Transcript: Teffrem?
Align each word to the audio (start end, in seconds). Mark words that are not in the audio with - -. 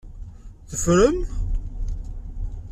Teffrem? 0.69 1.17